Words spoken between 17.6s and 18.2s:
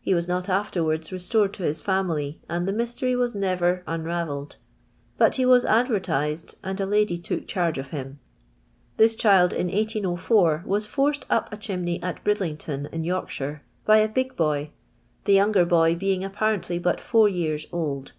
old.